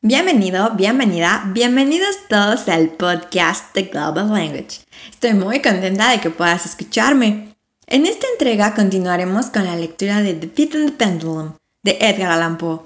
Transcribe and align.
Bienvenido, 0.00 0.70
bienvenida, 0.76 1.50
bienvenidos 1.52 2.16
todos 2.28 2.68
al 2.68 2.90
podcast 2.90 3.72
The 3.72 3.82
Global 3.82 4.28
Language. 4.28 4.82
Estoy 5.10 5.34
muy 5.34 5.60
contenta 5.60 6.12
de 6.12 6.20
que 6.20 6.30
puedas 6.30 6.66
escucharme. 6.66 7.56
En 7.88 8.06
esta 8.06 8.28
entrega 8.28 8.76
continuaremos 8.76 9.46
con 9.46 9.64
la 9.64 9.74
lectura 9.74 10.22
de 10.22 10.34
The 10.34 10.46
Pit 10.46 10.76
and 10.76 10.90
the 10.90 10.96
Pendulum 10.96 11.54
de 11.82 11.98
Edgar 12.00 12.30
Allan 12.30 12.58
Poe. 12.58 12.82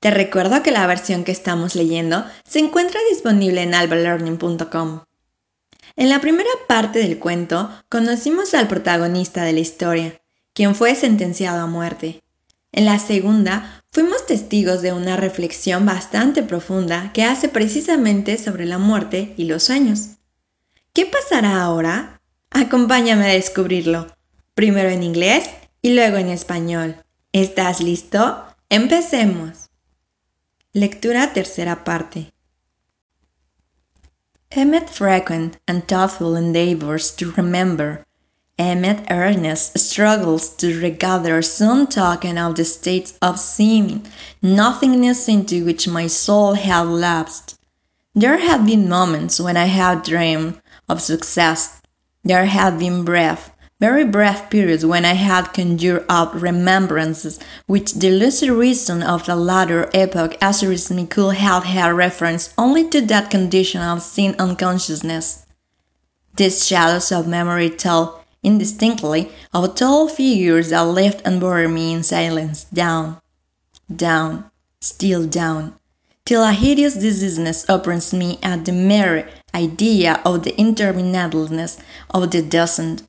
Te 0.00 0.10
recuerdo 0.10 0.60
que 0.64 0.72
la 0.72 0.88
versión 0.88 1.22
que 1.22 1.30
estamos 1.30 1.76
leyendo 1.76 2.24
se 2.44 2.58
encuentra 2.58 2.98
disponible 3.10 3.62
en 3.62 3.72
albalearning.com. 3.72 5.04
En 5.94 6.08
la 6.10 6.20
primera 6.20 6.50
parte 6.66 6.98
del 6.98 7.20
cuento 7.20 7.70
conocimos 7.88 8.54
al 8.54 8.66
protagonista 8.66 9.44
de 9.44 9.52
la 9.52 9.60
historia, 9.60 10.20
quien 10.52 10.74
fue 10.74 10.96
sentenciado 10.96 11.62
a 11.62 11.66
muerte. 11.68 12.24
En 12.72 12.86
la 12.86 12.98
segunda, 12.98 13.79
fuimos 13.90 14.26
testigos 14.26 14.82
de 14.82 14.92
una 14.92 15.16
reflexión 15.16 15.84
bastante 15.84 16.42
profunda 16.42 17.12
que 17.12 17.24
hace 17.24 17.48
precisamente 17.48 18.38
sobre 18.38 18.64
la 18.64 18.78
muerte 18.78 19.34
y 19.36 19.44
los 19.44 19.64
sueños. 19.64 20.10
¿Qué 20.92 21.06
pasará 21.06 21.62
ahora? 21.62 22.20
Acompáñame 22.50 23.26
a 23.26 23.34
descubrirlo, 23.34 24.06
primero 24.54 24.88
en 24.88 25.02
inglés 25.02 25.48
y 25.82 25.94
luego 25.94 26.16
en 26.16 26.28
español. 26.28 26.96
¿Estás 27.32 27.80
listo? 27.80 28.44
Empecemos. 28.68 29.70
Lectura 30.72 31.32
tercera 31.32 31.84
parte. 31.84 32.32
Emmet 34.50 34.88
frequent 34.88 35.56
and 35.66 35.86
thoughtful 35.86 36.36
endeavors 36.36 37.14
to 37.14 37.32
remember 37.36 38.04
Amid 38.60 39.06
earnest 39.10 39.78
struggles 39.78 40.50
to 40.56 40.78
regather 40.82 41.40
some 41.40 41.86
token 41.86 42.36
of 42.36 42.56
the 42.56 42.66
state 42.66 43.14
of 43.22 43.40
seeming 43.40 44.06
nothingness 44.42 45.28
into 45.28 45.64
which 45.64 45.88
my 45.88 46.06
soul 46.08 46.52
had 46.52 46.82
lapsed. 46.82 47.58
There 48.14 48.36
have 48.36 48.66
been 48.66 48.86
moments 48.86 49.40
when 49.40 49.56
I 49.56 49.64
have 49.64 50.04
dreamed 50.04 50.60
of 50.90 51.00
success. 51.00 51.80
There 52.22 52.44
have 52.44 52.78
been 52.78 53.02
brief, 53.02 53.48
very 53.80 54.04
brief 54.04 54.50
periods 54.50 54.84
when 54.84 55.06
I 55.06 55.14
had 55.14 55.54
conjured 55.54 56.04
up 56.10 56.32
remembrances 56.34 57.40
which 57.66 57.94
the 57.94 58.10
lucid 58.10 58.50
reason 58.50 59.02
of 59.02 59.24
the 59.24 59.36
latter 59.36 59.88
epoch 59.94 60.36
assures 60.42 60.90
me 60.90 61.06
could 61.06 61.36
have 61.36 61.64
had 61.64 61.94
reference 61.94 62.52
only 62.58 62.86
to 62.90 63.00
that 63.06 63.30
condition 63.30 63.80
of 63.80 64.02
sin 64.02 64.36
unconsciousness. 64.38 65.46
These 66.36 66.66
shadows 66.66 67.10
of 67.10 67.26
memory 67.26 67.70
tell 67.70 68.19
indistinctly 68.42 69.30
of 69.52 69.74
tall 69.74 70.08
figures 70.08 70.70
that 70.70 70.80
left 70.80 71.20
and 71.24 71.40
bore 71.40 71.68
me 71.68 71.92
in 71.92 72.02
silence, 72.02 72.64
down, 72.72 73.20
down, 73.94 74.50
still 74.80 75.26
down, 75.26 75.74
till 76.24 76.42
a 76.42 76.52
hideous 76.52 76.94
diseaseness 76.94 77.68
opens 77.68 78.14
me 78.14 78.38
at 78.42 78.64
the 78.64 78.72
mere 78.72 79.28
idea 79.54 80.20
of 80.24 80.42
the 80.42 80.52
interminableness 80.52 81.78
of 82.10 82.30
the 82.30 82.40
descent. 82.40 83.02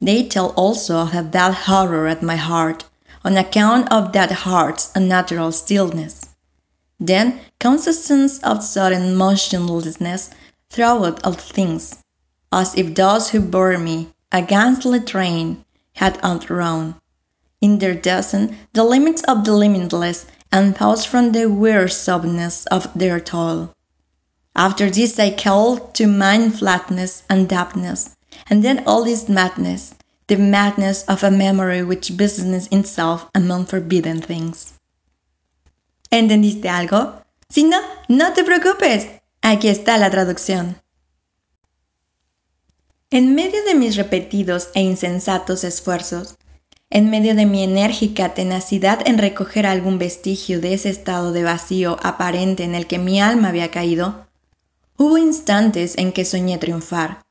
They 0.00 0.26
tell 0.26 0.48
also 0.56 0.98
of 0.98 1.14
a 1.14 1.22
bad 1.22 1.54
horror 1.54 2.06
at 2.08 2.22
my 2.22 2.36
heart, 2.36 2.84
on 3.24 3.36
account 3.36 3.90
of 3.92 4.12
that 4.12 4.30
heart's 4.30 4.90
unnatural 4.94 5.52
stillness. 5.52 6.26
Then 6.98 7.40
comes 7.58 7.86
a 7.86 7.92
sense 7.92 8.38
of 8.40 8.64
sudden 8.64 9.14
motionlessness 9.16 10.30
throughout 10.70 11.24
all 11.24 11.32
things, 11.32 11.96
as 12.52 12.74
if 12.74 12.94
those 12.94 13.30
who 13.30 13.40
bore 13.40 13.78
me 13.78 14.08
a 14.36 14.42
ghastly 14.42 15.00
train 15.00 15.64
had 15.94 16.22
outrun, 16.22 16.94
in 17.62 17.78
their 17.78 17.94
descent, 17.94 18.52
the 18.74 18.84
limits 18.84 19.22
of 19.22 19.44
the 19.46 19.52
limitless 19.54 20.26
and 20.52 20.76
paused 20.76 21.06
from 21.06 21.32
the 21.32 21.46
wearisomeness 21.46 22.66
of 22.66 22.86
their 22.94 23.18
toil. 23.18 23.72
After 24.54 24.90
this 24.90 25.12
they 25.12 25.30
called 25.30 25.94
to 25.94 26.06
mind 26.06 26.58
flatness 26.58 27.22
and 27.30 27.48
dampness, 27.48 28.14
and 28.50 28.62
then 28.62 28.84
all 28.86 29.04
this 29.04 29.26
madness, 29.26 29.94
the 30.26 30.36
madness 30.36 31.02
of 31.04 31.24
a 31.24 31.30
memory 31.30 31.82
which 31.82 32.16
business 32.16 32.68
itself 32.70 33.30
among 33.34 33.64
forbidden 33.64 34.20
things. 34.20 34.74
¿Entendiste 36.12 36.68
algo? 36.68 37.22
Si 37.48 37.62
no, 37.62 37.80
no 38.08 38.34
te 38.34 38.44
preocupes. 38.44 39.06
Aquí 39.42 39.68
está 39.68 39.98
la 39.98 40.10
traducción. 40.10 40.76
En 43.12 43.36
medio 43.36 43.62
de 43.64 43.76
mis 43.76 43.94
repetidos 43.94 44.70
e 44.74 44.80
insensatos 44.80 45.62
esfuerzos, 45.62 46.34
en 46.90 47.08
medio 47.08 47.36
de 47.36 47.46
mi 47.46 47.62
enérgica 47.62 48.34
tenacidad 48.34 49.06
en 49.06 49.18
recoger 49.18 49.64
algún 49.64 49.96
vestigio 49.96 50.60
de 50.60 50.74
ese 50.74 50.90
estado 50.90 51.30
de 51.30 51.44
vacío 51.44 51.98
aparente 52.02 52.64
en 52.64 52.74
el 52.74 52.88
que 52.88 52.98
mi 52.98 53.20
alma 53.20 53.50
había 53.50 53.70
caído, 53.70 54.26
hubo 54.98 55.18
instantes 55.18 55.96
en 55.98 56.10
que 56.10 56.24
soñé 56.24 56.58
triunfar. 56.58 57.22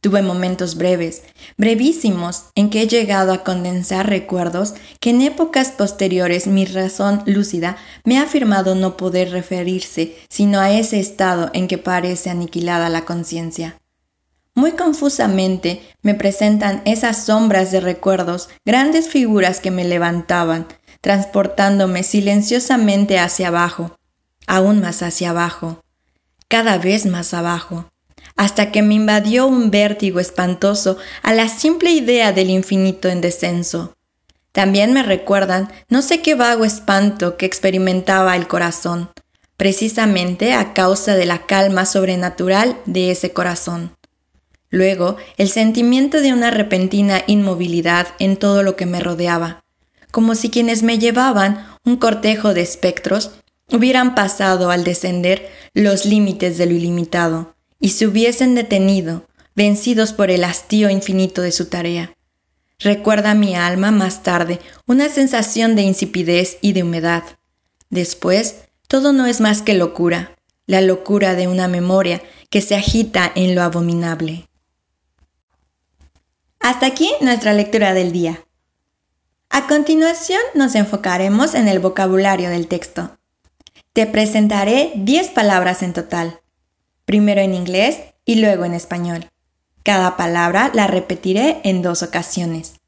Tuve 0.00 0.22
momentos 0.22 0.74
breves, 0.74 1.22
brevísimos, 1.56 2.46
en 2.56 2.68
que 2.68 2.82
he 2.82 2.88
llegado 2.88 3.32
a 3.32 3.44
condensar 3.44 4.08
recuerdos 4.08 4.74
que 4.98 5.10
en 5.10 5.22
épocas 5.22 5.70
posteriores 5.70 6.48
mi 6.48 6.64
razón 6.64 7.22
lúcida 7.26 7.76
me 8.02 8.18
ha 8.18 8.22
afirmado 8.22 8.74
no 8.74 8.96
poder 8.96 9.30
referirse 9.30 10.16
sino 10.28 10.58
a 10.58 10.72
ese 10.72 10.98
estado 10.98 11.50
en 11.52 11.68
que 11.68 11.78
parece 11.78 12.28
aniquilada 12.28 12.88
la 12.88 13.04
conciencia. 13.04 13.78
Muy 14.56 14.72
confusamente 14.72 15.82
me 16.00 16.14
presentan 16.14 16.80
esas 16.86 17.26
sombras 17.26 17.70
de 17.72 17.80
recuerdos, 17.80 18.48
grandes 18.64 19.06
figuras 19.06 19.60
que 19.60 19.70
me 19.70 19.84
levantaban, 19.84 20.66
transportándome 21.02 22.02
silenciosamente 22.02 23.18
hacia 23.18 23.48
abajo, 23.48 23.98
aún 24.46 24.80
más 24.80 25.02
hacia 25.02 25.28
abajo, 25.28 25.84
cada 26.48 26.78
vez 26.78 27.04
más 27.04 27.34
abajo, 27.34 27.90
hasta 28.34 28.72
que 28.72 28.80
me 28.80 28.94
invadió 28.94 29.46
un 29.46 29.70
vértigo 29.70 30.20
espantoso 30.20 30.96
a 31.22 31.34
la 31.34 31.50
simple 31.50 31.90
idea 31.90 32.32
del 32.32 32.48
infinito 32.48 33.10
en 33.10 33.20
descenso. 33.20 33.94
También 34.52 34.94
me 34.94 35.02
recuerdan 35.02 35.70
no 35.90 36.00
sé 36.00 36.22
qué 36.22 36.34
vago 36.34 36.64
espanto 36.64 37.36
que 37.36 37.44
experimentaba 37.44 38.34
el 38.36 38.48
corazón, 38.48 39.10
precisamente 39.58 40.54
a 40.54 40.72
causa 40.72 41.14
de 41.14 41.26
la 41.26 41.44
calma 41.44 41.84
sobrenatural 41.84 42.80
de 42.86 43.10
ese 43.10 43.34
corazón. 43.34 43.94
Luego, 44.70 45.16
el 45.36 45.48
sentimiento 45.48 46.20
de 46.20 46.32
una 46.32 46.50
repentina 46.50 47.22
inmovilidad 47.26 48.08
en 48.18 48.36
todo 48.36 48.62
lo 48.62 48.76
que 48.76 48.86
me 48.86 49.00
rodeaba, 49.00 49.64
como 50.10 50.34
si 50.34 50.50
quienes 50.50 50.82
me 50.82 50.98
llevaban, 50.98 51.66
un 51.84 51.96
cortejo 51.96 52.54
de 52.54 52.62
espectros, 52.62 53.32
hubieran 53.70 54.14
pasado 54.14 54.70
al 54.70 54.84
descender 54.84 55.48
los 55.74 56.04
límites 56.04 56.58
de 56.58 56.66
lo 56.66 56.72
ilimitado 56.72 57.54
y 57.80 57.90
se 57.90 58.06
hubiesen 58.06 58.54
detenido, 58.54 59.26
vencidos 59.54 60.12
por 60.12 60.30
el 60.30 60.44
hastío 60.44 60.90
infinito 60.90 61.42
de 61.42 61.52
su 61.52 61.66
tarea. 61.66 62.16
Recuerda 62.78 63.34
mi 63.34 63.54
alma 63.54 63.90
más 63.90 64.22
tarde 64.22 64.60
una 64.86 65.08
sensación 65.08 65.76
de 65.76 65.82
insipidez 65.82 66.58
y 66.60 66.72
de 66.72 66.82
humedad. 66.82 67.24
Después, 67.88 68.64
todo 68.88 69.12
no 69.12 69.26
es 69.26 69.40
más 69.40 69.62
que 69.62 69.74
locura, 69.74 70.36
la 70.66 70.80
locura 70.80 71.34
de 71.34 71.48
una 71.48 71.68
memoria 71.68 72.22
que 72.50 72.60
se 72.60 72.74
agita 72.74 73.30
en 73.34 73.54
lo 73.54 73.62
abominable. 73.62 74.48
Hasta 76.66 76.86
aquí 76.86 77.12
nuestra 77.20 77.52
lectura 77.52 77.94
del 77.94 78.10
día. 78.10 78.44
A 79.50 79.68
continuación 79.68 80.40
nos 80.54 80.74
enfocaremos 80.74 81.54
en 81.54 81.68
el 81.68 81.78
vocabulario 81.78 82.50
del 82.50 82.66
texto. 82.66 83.16
Te 83.92 84.04
presentaré 84.08 84.90
10 84.96 85.30
palabras 85.30 85.84
en 85.84 85.92
total, 85.92 86.40
primero 87.04 87.40
en 87.40 87.54
inglés 87.54 88.00
y 88.24 88.40
luego 88.40 88.64
en 88.64 88.74
español. 88.74 89.30
Cada 89.84 90.16
palabra 90.16 90.72
la 90.74 90.88
repetiré 90.88 91.60
en 91.62 91.82
dos 91.82 92.02
ocasiones. 92.02 92.80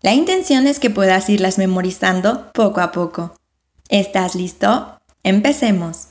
La 0.00 0.14
intención 0.14 0.68
es 0.68 0.78
que 0.78 0.88
puedas 0.88 1.28
irlas 1.28 1.58
memorizando 1.58 2.52
poco 2.52 2.80
a 2.80 2.92
poco. 2.92 3.34
¿Estás 3.88 4.36
listo? 4.36 5.00
Empecemos. 5.24 6.10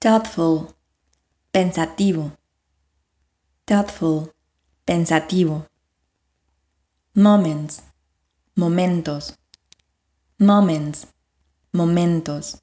Thoughtful. 0.00 0.74
Pensativo. 1.52 2.32
Thoughtful 3.64 4.32
pensativo. 4.88 5.66
Moments, 7.12 7.82
momentos. 8.56 9.36
Moments, 10.38 11.06
momentos. 11.72 12.62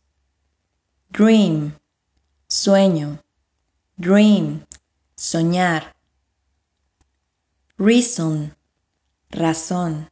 Dream, 1.11 1.77
sueño. 2.47 3.19
Dream, 3.97 4.65
soñar. 5.15 5.95
Reason, 7.77 8.55
razón. 9.29 10.09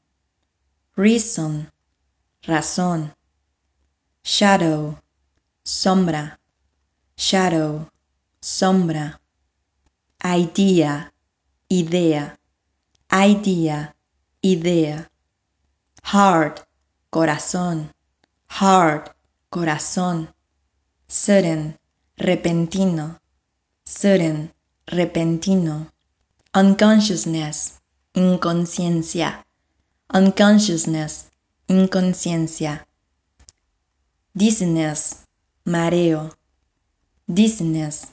Reason, 0.96 1.72
razón. 2.44 3.12
Shadow, 4.24 5.02
sombra. 5.64 6.40
Shadow, 7.18 7.90
sombra. 8.40 9.20
Idea, 10.24 11.13
idea, 11.74 12.38
idea, 13.10 13.96
idea. 14.44 15.10
Heart, 16.04 16.68
corazón, 17.10 17.92
heart, 18.48 19.16
corazón. 19.50 20.30
Sudden, 21.08 21.80
repentino. 22.18 23.20
Sudden, 23.86 24.54
repentino. 24.86 25.92
Unconsciousness, 26.54 27.80
inconsciencia. 28.14 29.44
Unconsciousness, 30.14 31.32
inconsciencia. 31.68 32.86
Dizziness, 34.36 35.26
mareo. 35.66 36.36
Dizziness, 37.28 38.08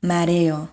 mareo. 0.00 0.72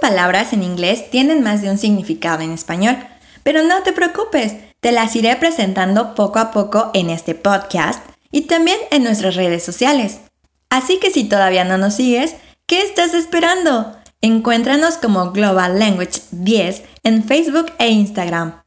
Palabras 0.00 0.52
en 0.52 0.62
inglés 0.62 1.10
tienen 1.10 1.42
más 1.42 1.62
de 1.62 1.70
un 1.70 1.78
significado 1.78 2.42
en 2.42 2.52
español, 2.52 2.96
pero 3.42 3.62
no 3.62 3.82
te 3.82 3.92
preocupes, 3.92 4.54
te 4.80 4.92
las 4.92 5.14
iré 5.14 5.36
presentando 5.36 6.14
poco 6.14 6.38
a 6.38 6.50
poco 6.50 6.90
en 6.94 7.10
este 7.10 7.34
podcast 7.34 8.02
y 8.32 8.42
también 8.42 8.78
en 8.90 9.04
nuestras 9.04 9.36
redes 9.36 9.62
sociales. 9.62 10.20
Así 10.70 10.98
que 10.98 11.10
si 11.10 11.24
todavía 11.24 11.64
no 11.64 11.78
nos 11.78 11.94
sigues, 11.94 12.34
¿qué 12.66 12.82
estás 12.82 13.14
esperando? 13.14 13.96
Encuéntranos 14.22 14.96
como 14.96 15.32
Global 15.32 15.78
Language 15.78 16.20
10 16.30 16.82
en 17.04 17.24
Facebook 17.24 17.72
e 17.78 17.88
Instagram. 17.88 18.62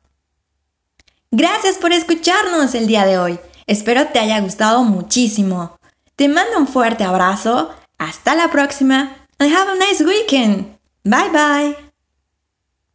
Gracias 1.31 1.77
por 1.77 1.93
escucharnos 1.93 2.75
el 2.75 2.87
día 2.87 3.05
de 3.05 3.17
hoy. 3.17 3.39
Espero 3.65 4.07
te 4.07 4.19
haya 4.19 4.39
gustado 4.41 4.83
muchísimo. 4.83 5.77
Te 6.15 6.27
mando 6.27 6.57
un 6.57 6.67
fuerte 6.67 7.03
abrazo. 7.03 7.71
Hasta 7.97 8.35
la 8.35 8.49
próxima. 8.51 9.15
And 9.39 9.51
have 9.51 9.71
a 9.71 9.75
nice 9.75 10.03
weekend. 10.03 10.82
Bye 11.05 11.29
bye. 11.31 11.75